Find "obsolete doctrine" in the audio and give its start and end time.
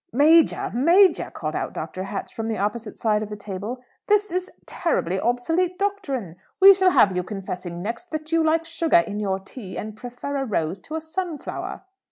5.19-6.37